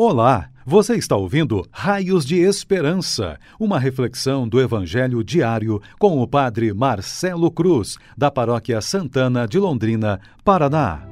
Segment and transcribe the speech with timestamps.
[0.00, 6.72] Olá, você está ouvindo Raios de Esperança, uma reflexão do Evangelho diário com o Padre
[6.72, 11.02] Marcelo Cruz, da Paróquia Santana de Londrina, Paraná.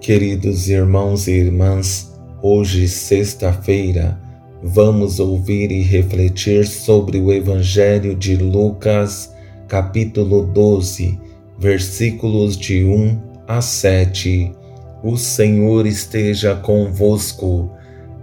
[0.00, 4.16] Queridos irmãos e irmãs, hoje, sexta-feira,
[4.62, 9.34] vamos ouvir e refletir sobre o Evangelho de Lucas,
[9.66, 11.18] capítulo 12,
[11.58, 14.54] versículos de 1 a 7
[15.04, 17.70] o Senhor esteja convosco,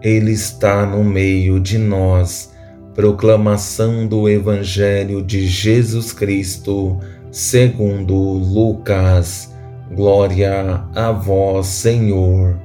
[0.01, 2.51] Ele está no meio de nós.
[2.95, 6.97] Proclamação do Evangelho de Jesus Cristo,
[7.31, 9.53] segundo Lucas.
[9.93, 12.59] Glória a vós, Senhor.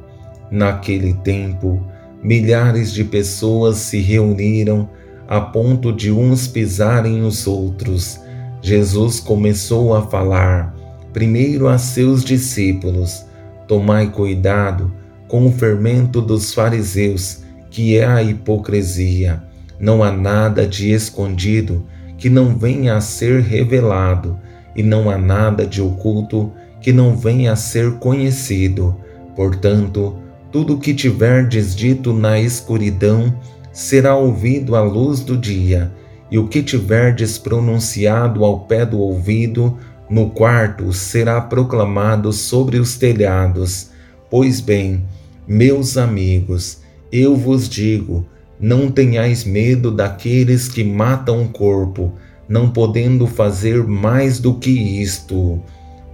[0.50, 1.86] Naquele tempo,
[2.22, 4.88] milhares de pessoas se reuniram
[5.28, 8.18] a ponto de uns pisarem os outros.
[8.62, 10.74] Jesus começou a falar,
[11.12, 13.25] primeiro a seus discípulos
[13.66, 14.92] Tomai cuidado
[15.28, 19.42] com o fermento dos fariseus, que é a hipocrisia.
[19.78, 21.84] Não há nada de escondido
[22.16, 24.38] que não venha a ser revelado,
[24.74, 28.96] e não há nada de oculto que não venha a ser conhecido.
[29.34, 30.16] Portanto,
[30.52, 33.34] tudo o que tiverdes dito na escuridão
[33.72, 35.92] será ouvido à luz do dia,
[36.30, 39.76] e o que tiverdes pronunciado ao pé do ouvido
[40.08, 43.90] no quarto será proclamado sobre os telhados.
[44.30, 45.04] Pois bem,
[45.46, 46.78] meus amigos,
[47.10, 48.26] eu vos digo:
[48.58, 52.12] não tenhais medo daqueles que matam o corpo,
[52.48, 55.60] não podendo fazer mais do que isto.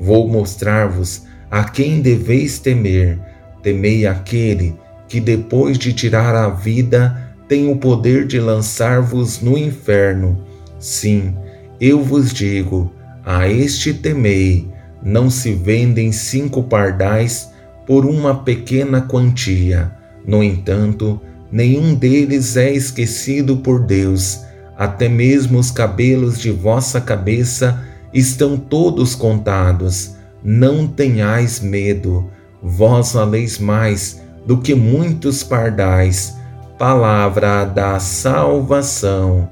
[0.01, 3.19] Vou mostrar-vos a quem deveis temer.
[3.63, 4.75] Temei aquele
[5.07, 10.43] que, depois de tirar a vida, tem o poder de lançar-vos no inferno.
[10.81, 11.35] Sim,
[11.81, 12.91] eu vos digo
[13.25, 14.69] a este temei,
[15.03, 17.51] não se vendem cinco pardais
[17.87, 19.93] por uma pequena quantia.
[20.27, 21.21] No entanto,
[21.51, 24.41] nenhum deles é esquecido por Deus,
[24.77, 27.83] até mesmo os cabelos de vossa cabeça
[28.13, 30.17] estão todos contados.
[30.43, 32.31] Não tenhais medo,
[32.63, 36.35] vós valeis mais do que muitos pardais.
[36.79, 39.49] Palavra da salvação.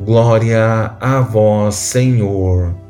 [0.00, 2.83] Glória a vós, Senhor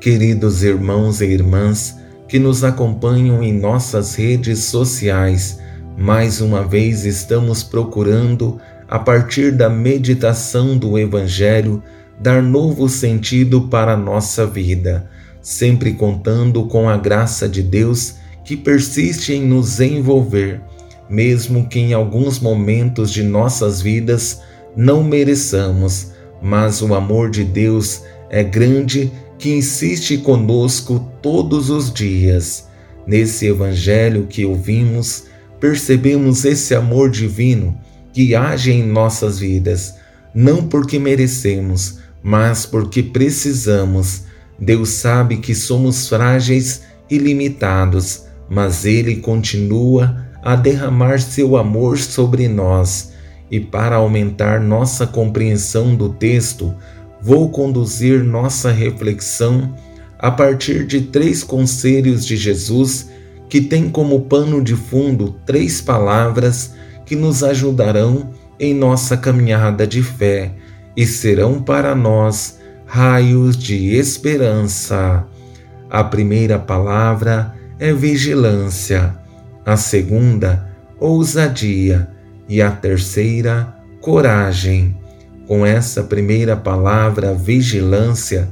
[0.00, 1.96] queridos irmãos e irmãs
[2.28, 5.58] que nos acompanham em nossas redes sociais.
[5.96, 11.82] Mais uma vez estamos procurando, a partir da meditação do Evangelho,
[12.20, 15.08] dar novo sentido para a nossa vida,
[15.40, 20.60] sempre contando com a graça de Deus que persiste em nos envolver,
[21.08, 24.40] mesmo que em alguns momentos de nossas vidas
[24.76, 26.12] não mereçamos,
[26.42, 29.10] mas o amor de Deus é grande
[29.44, 32.66] que insiste conosco todos os dias.
[33.06, 35.24] Nesse Evangelho que ouvimos,
[35.60, 37.78] percebemos esse amor divino
[38.10, 39.96] que age em nossas vidas,
[40.34, 44.22] não porque merecemos, mas porque precisamos.
[44.58, 46.80] Deus sabe que somos frágeis
[47.10, 53.12] e limitados, mas Ele continua a derramar seu amor sobre nós.
[53.50, 56.74] E para aumentar nossa compreensão do texto,
[57.24, 59.74] vou conduzir nossa reflexão
[60.18, 63.08] a partir de três conselhos de Jesus
[63.48, 66.74] que têm como pano de fundo três palavras
[67.06, 68.28] que nos ajudarão
[68.60, 70.52] em nossa caminhada de fé
[70.94, 75.24] e serão para nós raios de esperança.
[75.88, 79.14] A primeira palavra é vigilância,
[79.64, 80.68] a segunda,
[81.00, 82.06] ousadia
[82.46, 85.03] e a terceira, coragem.
[85.46, 88.48] Com essa primeira palavra, vigilância,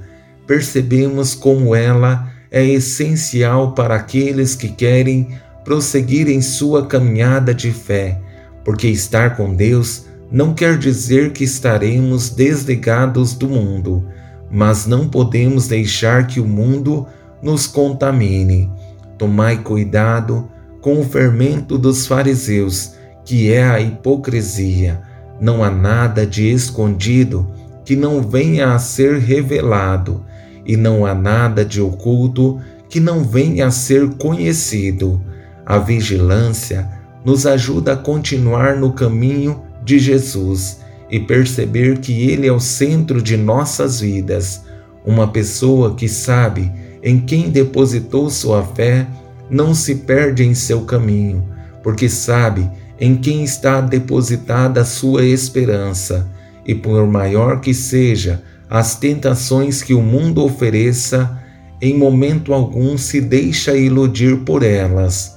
[0.47, 5.29] percebemos como ela é essencial para aqueles que querem
[5.65, 8.21] prosseguir em sua caminhada de fé,
[8.63, 14.07] porque estar com Deus não quer dizer que estaremos desligados do mundo,
[14.51, 17.07] mas não podemos deixar que o mundo
[17.43, 18.71] nos contamine.
[19.17, 20.51] Tomai cuidado
[20.83, 25.12] com o fermento dos fariseus, que é a hipocrisia
[25.43, 27.51] não há nada de escondido
[27.85, 30.25] que não venha a ser revelado,
[30.65, 35.21] e não há nada de oculto que não venha a ser conhecido.
[35.67, 36.89] A vigilância
[37.25, 40.79] nos ajuda a continuar no caminho de Jesus
[41.11, 44.63] e perceber que Ele é o centro de nossas vidas.
[45.05, 46.71] Uma pessoa que sabe
[47.03, 49.09] em quem depositou sua fé
[49.51, 51.43] não se perde em seu caminho,
[51.83, 52.71] porque sabe
[53.03, 56.31] em quem está depositada a sua esperança,
[56.65, 61.37] e por maior que seja as tentações que o mundo ofereça,
[61.81, 65.37] em momento algum se deixa iludir por elas.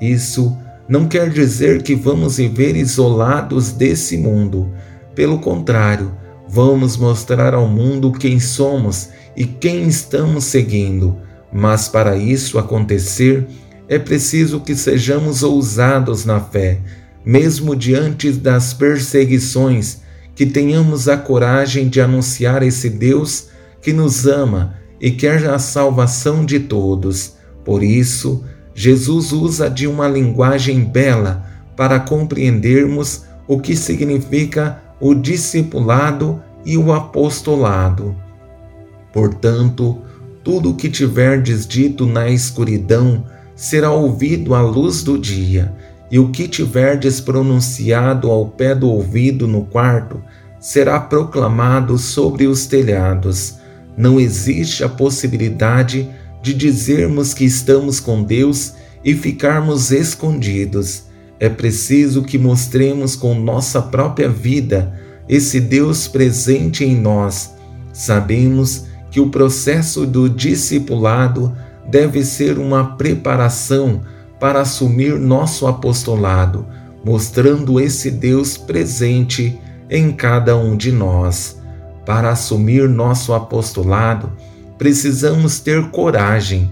[0.00, 0.56] Isso
[0.88, 4.70] não quer dizer que vamos viver isolados desse mundo.
[5.12, 6.12] Pelo contrário,
[6.48, 11.16] vamos mostrar ao mundo quem somos e quem estamos seguindo.
[11.52, 13.48] Mas para isso acontecer,
[13.88, 16.78] é preciso que sejamos ousados na fé,
[17.24, 19.98] mesmo diante das perseguições,
[20.34, 23.48] que tenhamos a coragem de anunciar esse Deus
[23.82, 27.34] que nos ama e quer a salvação de todos.
[27.64, 28.44] Por isso,
[28.74, 31.46] Jesus usa de uma linguagem bela
[31.76, 38.14] para compreendermos o que significa o discipulado e o apostolado.
[39.12, 39.98] Portanto,
[40.44, 43.24] tudo o que tiverdes dito na escuridão
[43.54, 45.74] será ouvido à luz do dia,
[46.10, 50.22] e o que tiverdes pronunciado ao pé do ouvido no quarto
[50.58, 53.54] será proclamado sobre os telhados.
[53.96, 56.08] Não existe a possibilidade
[56.42, 58.74] de dizermos que estamos com Deus
[59.04, 61.04] e ficarmos escondidos.
[61.38, 64.92] É preciso que mostremos com nossa própria vida
[65.28, 67.54] esse Deus presente em nós.
[67.92, 71.54] Sabemos que o processo do discipulado
[71.88, 74.02] deve ser uma preparação
[74.40, 76.66] para assumir nosso apostolado,
[77.04, 79.60] mostrando esse Deus presente
[79.90, 81.60] em cada um de nós.
[82.06, 84.32] Para assumir nosso apostolado,
[84.78, 86.70] precisamos ter coragem.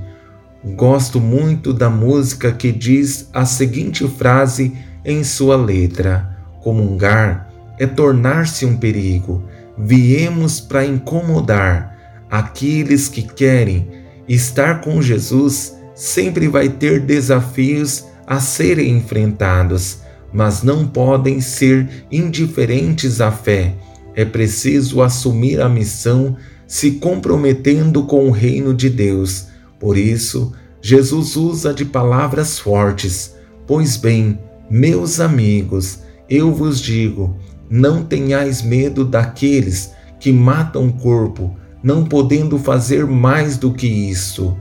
[0.74, 4.72] Gosto muito da música que diz a seguinte frase
[5.04, 9.44] em sua letra: Comungar é tornar-se um perigo.
[9.76, 11.96] Viemos para incomodar
[12.30, 13.88] aqueles que querem
[14.26, 19.98] estar com Jesus sempre vai ter desafios a serem enfrentados,
[20.32, 23.74] mas não podem ser indiferentes à fé.
[24.14, 26.36] É preciso assumir a missão
[26.68, 29.48] se comprometendo com o reino de Deus.
[29.80, 33.34] Por isso, Jesus usa de palavras fortes.
[33.66, 34.38] Pois bem,
[34.70, 35.98] meus amigos,
[36.30, 37.36] eu vos digo:
[37.68, 39.90] não tenhais medo daqueles
[40.20, 44.56] que matam o corpo, não podendo fazer mais do que isto.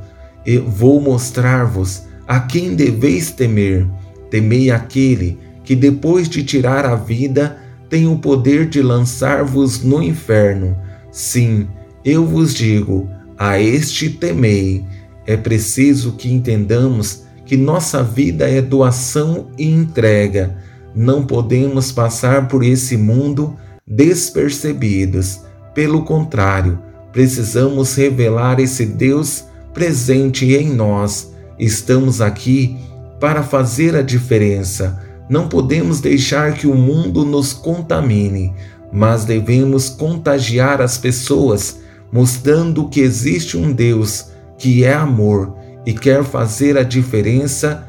[0.47, 3.85] Eu vou mostrar-vos a quem deveis temer.
[4.31, 7.57] Temei aquele que, depois de tirar a vida,
[7.89, 10.77] tem o poder de lançar-vos no inferno.
[11.11, 11.67] Sim,
[12.05, 14.85] eu vos digo, a este temei.
[15.25, 20.55] É preciso que entendamos que nossa vida é doação e entrega.
[20.95, 25.41] Não podemos passar por esse mundo despercebidos.
[25.73, 26.79] Pelo contrário,
[27.11, 29.46] precisamos revelar esse Deus
[29.77, 31.31] presente em nós.
[31.59, 32.75] Estamos aqui
[33.19, 34.99] para fazer a diferença.
[35.29, 38.55] Não podemos deixar que o mundo nos contamine,
[38.91, 41.77] mas devemos contagiar as pessoas,
[42.11, 47.87] mostrando que existe um Deus que é amor e quer fazer a diferença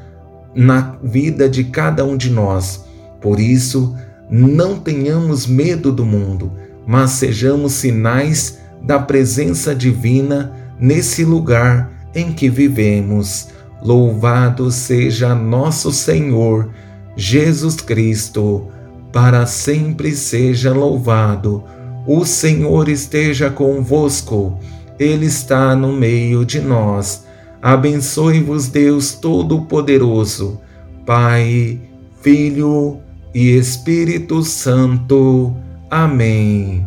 [0.54, 2.84] na vida de cada um de nós.
[3.18, 3.96] Por isso,
[4.30, 6.52] não tenhamos medo do mundo,
[6.86, 13.48] mas sejamos sinais da presença divina nesse lugar em que vivemos.
[13.82, 16.70] Louvado seja nosso Senhor
[17.16, 18.68] Jesus Cristo,
[19.12, 21.64] para sempre seja louvado.
[22.06, 24.58] O Senhor esteja convosco,
[24.98, 27.26] Ele está no meio de nós.
[27.60, 30.60] Abençoe-vos, Deus Todo-Poderoso,
[31.04, 31.80] Pai,
[32.22, 32.98] Filho
[33.34, 35.54] e Espírito Santo.
[35.90, 36.86] Amém.